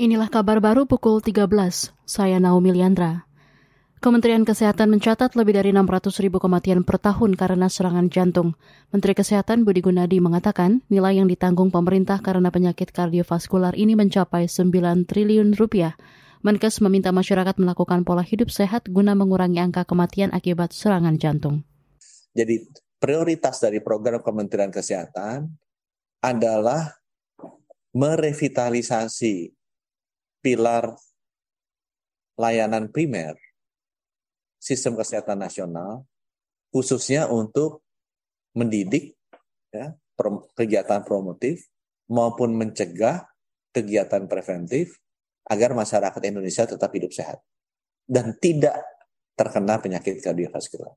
Inilah 0.00 0.32
kabar 0.32 0.64
baru 0.64 0.88
pukul 0.88 1.20
13. 1.20 1.44
Saya 2.08 2.40
Naomi 2.40 2.72
Liandra. 2.72 3.28
Kementerian 4.00 4.48
Kesehatan 4.48 4.88
mencatat 4.88 5.36
lebih 5.36 5.60
dari 5.60 5.76
600 5.76 6.24
ribu 6.24 6.40
kematian 6.40 6.88
per 6.88 6.96
tahun 6.96 7.36
karena 7.36 7.68
serangan 7.68 8.08
jantung. 8.08 8.56
Menteri 8.96 9.12
Kesehatan 9.12 9.68
Budi 9.68 9.84
Gunadi 9.84 10.16
mengatakan 10.24 10.80
nilai 10.88 11.20
yang 11.20 11.28
ditanggung 11.28 11.68
pemerintah 11.68 12.16
karena 12.24 12.48
penyakit 12.48 12.96
kardiovaskular 12.96 13.76
ini 13.76 13.92
mencapai 13.92 14.48
9 14.48 15.04
triliun 15.04 15.52
rupiah. 15.60 16.00
Menkes 16.40 16.80
meminta 16.80 17.12
masyarakat 17.12 17.60
melakukan 17.60 18.00
pola 18.08 18.24
hidup 18.24 18.48
sehat 18.48 18.88
guna 18.88 19.12
mengurangi 19.12 19.60
angka 19.60 19.84
kematian 19.84 20.32
akibat 20.32 20.72
serangan 20.72 21.20
jantung. 21.20 21.60
Jadi 22.32 22.72
prioritas 22.96 23.60
dari 23.60 23.84
program 23.84 24.24
Kementerian 24.24 24.72
Kesehatan 24.72 25.44
adalah 26.24 26.88
merevitalisasi 27.92 29.59
pilar 30.40 30.96
layanan 32.40 32.88
primer 32.88 33.36
sistem 34.60 34.96
kesehatan 34.96 35.40
nasional 35.40 36.04
khususnya 36.72 37.28
untuk 37.28 37.84
mendidik 38.56 39.16
ya, 39.72 39.94
kegiatan 40.56 41.04
promotif 41.04 41.68
maupun 42.10 42.56
mencegah 42.56 43.24
kegiatan 43.70 44.26
preventif 44.26 44.98
agar 45.46 45.72
masyarakat 45.72 46.22
Indonesia 46.26 46.66
tetap 46.66 46.90
hidup 46.92 47.14
sehat 47.14 47.38
dan 48.06 48.34
tidak 48.42 48.82
terkena 49.38 49.78
penyakit 49.78 50.18
kardiovaskular. 50.20 50.94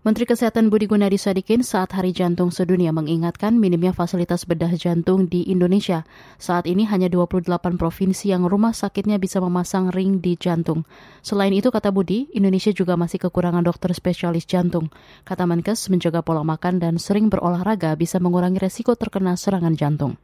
Menteri 0.00 0.24
Kesehatan 0.24 0.72
Budi 0.72 0.88
Gunadi 0.88 1.20
Sadikin 1.20 1.60
saat 1.60 1.92
Hari 1.92 2.16
Jantung 2.16 2.48
Sedunia 2.48 2.88
mengingatkan 2.88 3.52
minimnya 3.60 3.92
fasilitas 3.92 4.48
bedah 4.48 4.72
jantung 4.72 5.28
di 5.28 5.44
Indonesia. 5.44 6.08
Saat 6.40 6.64
ini 6.64 6.88
hanya 6.88 7.12
28 7.12 7.44
provinsi 7.76 8.32
yang 8.32 8.48
rumah 8.48 8.72
sakitnya 8.72 9.20
bisa 9.20 9.44
memasang 9.44 9.92
ring 9.92 10.24
di 10.24 10.40
jantung. 10.40 10.88
Selain 11.20 11.52
itu, 11.52 11.68
kata 11.68 11.92
Budi, 11.92 12.32
Indonesia 12.32 12.72
juga 12.72 12.96
masih 12.96 13.20
kekurangan 13.28 13.60
dokter 13.60 13.92
spesialis 13.92 14.48
jantung. 14.48 14.88
Kata 15.28 15.44
Menkes, 15.44 15.92
menjaga 15.92 16.24
pola 16.24 16.48
makan 16.48 16.80
dan 16.80 16.96
sering 16.96 17.28
berolahraga 17.28 17.92
bisa 17.92 18.16
mengurangi 18.24 18.56
resiko 18.56 18.96
terkena 18.96 19.36
serangan 19.36 19.76
jantung. 19.76 20.16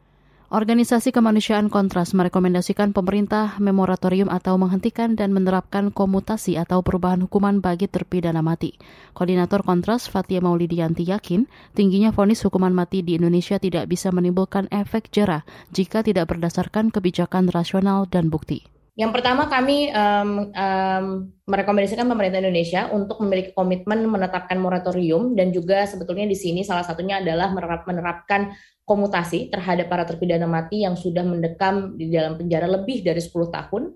Organisasi 0.47 1.11
Kemanusiaan 1.11 1.67
Kontras 1.67 2.15
merekomendasikan 2.15 2.95
pemerintah 2.95 3.59
memoratorium 3.59 4.31
atau 4.31 4.55
menghentikan 4.55 5.19
dan 5.19 5.35
menerapkan 5.35 5.91
komutasi 5.91 6.55
atau 6.55 6.87
perubahan 6.87 7.27
hukuman 7.27 7.59
bagi 7.59 7.91
terpidana 7.91 8.47
mati. 8.47 8.79
Koordinator 9.11 9.67
Kontras 9.67 10.07
Fatia 10.07 10.39
Maulidianti 10.39 11.03
yakin 11.11 11.51
tingginya 11.75 12.15
vonis 12.15 12.47
hukuman 12.47 12.71
mati 12.71 13.03
di 13.03 13.19
Indonesia 13.19 13.59
tidak 13.59 13.91
bisa 13.91 14.15
menimbulkan 14.15 14.71
efek 14.71 15.11
jerah 15.11 15.43
jika 15.75 16.07
tidak 16.07 16.31
berdasarkan 16.31 16.95
kebijakan 16.95 17.51
rasional 17.51 18.07
dan 18.07 18.31
bukti. 18.31 18.76
Yang 18.97 19.13
pertama 19.13 19.45
kami 19.53 19.93
um, 19.93 20.49
um, 20.57 21.07
merekomendasikan 21.45 22.09
pemerintah 22.09 22.41
Indonesia 22.41 22.89
untuk 22.89 23.21
memiliki 23.21 23.53
komitmen 23.53 24.09
menetapkan 24.09 24.57
moratorium 24.57 25.37
dan 25.37 25.53
juga 25.53 25.85
sebetulnya 25.85 26.25
di 26.25 26.33
sini 26.33 26.65
salah 26.65 26.81
satunya 26.81 27.21
adalah 27.21 27.53
menerapkan 27.85 28.57
komutasi 28.89 29.53
terhadap 29.53 29.93
para 29.93 30.09
terpidana 30.09 30.49
mati 30.49 30.89
yang 30.89 30.97
sudah 30.97 31.21
mendekam 31.29 31.93
di 32.01 32.09
dalam 32.09 32.41
penjara 32.41 32.65
lebih 32.65 33.05
dari 33.05 33.21
10 33.21 33.53
tahun. 33.53 33.93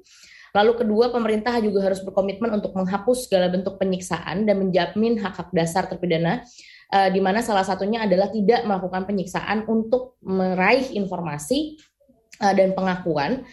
Lalu 0.51 0.73
kedua, 0.85 1.15
pemerintah 1.15 1.57
juga 1.63 1.87
harus 1.87 2.03
berkomitmen 2.05 2.61
untuk 2.61 2.77
menghapus 2.77 3.31
segala 3.31 3.49
bentuk 3.49 3.79
penyiksaan 3.81 4.45
dan 4.45 4.59
menjamin 4.61 5.17
hak-hak 5.17 5.49
dasar 5.55 5.87
terpidana 5.87 6.45
uh, 6.93 7.09
di 7.09 7.23
mana 7.23 7.41
salah 7.41 7.63
satunya 7.63 8.05
adalah 8.05 8.29
tidak 8.29 8.67
melakukan 8.67 9.07
penyiksaan 9.07 9.65
untuk 9.71 10.19
meraih 10.27 10.91
informasi 10.93 11.79
uh, 12.43 12.53
dan 12.53 12.75
pengakuan. 12.75 13.47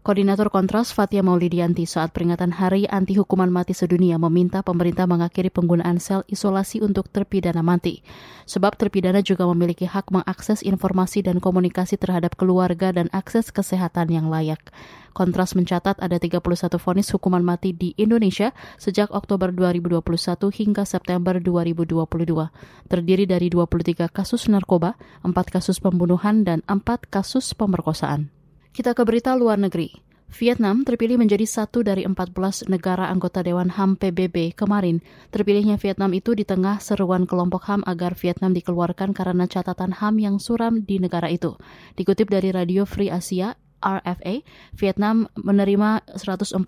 Koordinator 0.00 0.48
Kontras 0.48 0.96
Fatia 0.96 1.20
Maulidianti 1.20 1.84
saat 1.84 2.16
peringatan 2.16 2.56
Hari 2.56 2.88
Anti 2.88 3.20
Hukuman 3.20 3.52
Mati 3.52 3.76
Sedunia 3.76 4.16
meminta 4.16 4.64
pemerintah 4.64 5.04
mengakhiri 5.04 5.52
penggunaan 5.52 6.00
sel 6.00 6.24
isolasi 6.24 6.80
untuk 6.80 7.12
terpidana 7.12 7.60
mati. 7.60 8.00
Sebab 8.48 8.80
terpidana 8.80 9.20
juga 9.20 9.44
memiliki 9.44 9.84
hak 9.84 10.08
mengakses 10.08 10.64
informasi 10.64 11.20
dan 11.20 11.36
komunikasi 11.36 12.00
terhadap 12.00 12.32
keluarga 12.40 12.96
dan 12.96 13.12
akses 13.12 13.52
kesehatan 13.52 14.08
yang 14.08 14.32
layak. 14.32 14.72
Kontras 15.12 15.52
mencatat 15.52 16.00
ada 16.00 16.16
31 16.16 16.80
vonis 16.80 17.12
hukuman 17.12 17.44
mati 17.44 17.76
di 17.76 17.92
Indonesia 18.00 18.56
sejak 18.80 19.12
Oktober 19.12 19.52
2021 19.52 20.00
hingga 20.48 20.88
September 20.88 21.36
2022. 21.36 22.48
Terdiri 22.88 23.28
dari 23.28 23.52
23 23.52 24.08
kasus 24.08 24.48
narkoba, 24.48 24.96
4 25.20 25.36
kasus 25.52 25.76
pembunuhan, 25.76 26.48
dan 26.48 26.64
4 26.64 27.04
kasus 27.12 27.52
pemerkosaan. 27.52 28.39
Kita 28.70 28.94
ke 28.94 29.02
berita 29.02 29.34
luar 29.34 29.58
negeri. 29.58 29.90
Vietnam 30.30 30.86
terpilih 30.86 31.18
menjadi 31.18 31.42
satu 31.42 31.82
dari 31.82 32.06
14 32.06 32.70
negara 32.70 33.10
anggota 33.10 33.42
Dewan 33.42 33.66
HAM 33.66 33.98
PBB 33.98 34.54
kemarin. 34.54 35.02
Terpilihnya 35.34 35.74
Vietnam 35.74 36.14
itu 36.14 36.38
di 36.38 36.46
tengah 36.46 36.78
seruan 36.78 37.26
kelompok 37.26 37.66
HAM 37.66 37.82
agar 37.82 38.14
Vietnam 38.14 38.54
dikeluarkan 38.54 39.10
karena 39.10 39.50
catatan 39.50 39.90
HAM 39.90 40.22
yang 40.22 40.38
suram 40.38 40.86
di 40.86 41.02
negara 41.02 41.26
itu. 41.26 41.58
Dikutip 41.98 42.30
dari 42.30 42.54
Radio 42.54 42.86
Free 42.86 43.10
Asia, 43.10 43.58
RFA, 43.82 44.46
Vietnam 44.78 45.26
menerima 45.34 46.06
145 46.14 46.62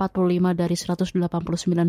dari 0.59 0.75
189 0.75 1.23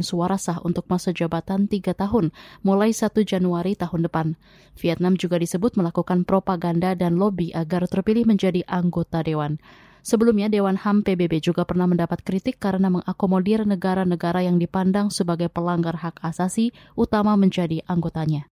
suara 0.06 0.38
sah 0.38 0.62
untuk 0.62 0.86
masa 0.94 1.10
jabatan 1.10 1.66
tiga 1.66 1.98
tahun, 1.98 2.30
mulai 2.62 2.94
1 2.94 3.18
Januari 3.26 3.74
tahun 3.74 4.06
depan. 4.06 4.38
Vietnam 4.78 5.18
juga 5.18 5.42
disebut 5.42 5.74
melakukan 5.74 6.22
propaganda 6.22 6.94
dan 6.94 7.18
lobby 7.18 7.50
agar 7.50 7.90
terpilih 7.90 8.30
menjadi 8.30 8.62
anggota 8.70 9.26
dewan. 9.26 9.58
Sebelumnya, 10.04 10.52
Dewan 10.52 10.76
HAM 10.76 11.08
PBB 11.08 11.40
juga 11.40 11.64
pernah 11.64 11.88
mendapat 11.88 12.20
kritik 12.22 12.60
karena 12.60 12.92
mengakomodir 12.92 13.64
negara-negara 13.64 14.44
yang 14.44 14.60
dipandang 14.60 15.08
sebagai 15.10 15.48
pelanggar 15.48 15.96
hak 15.96 16.20
asasi 16.20 16.76
utama 17.00 17.40
menjadi 17.40 17.80
anggotanya. 17.88 18.52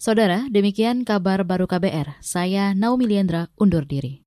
Saudara, 0.00 0.50
demikian 0.50 1.06
kabar 1.06 1.46
baru 1.46 1.70
KBR. 1.70 2.18
Saya 2.18 2.74
Naomi 2.74 3.06
Liandra 3.06 3.52
undur 3.54 3.86
diri. 3.86 4.26